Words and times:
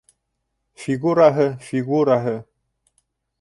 Фигураһы, 0.85 1.45
фигураһы 1.67 2.35